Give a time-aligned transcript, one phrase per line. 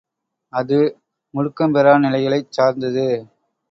[0.53, 0.77] அது
[1.33, 3.07] முடுக்கம்பெறாநிலைகளைச் சார்ந்தது.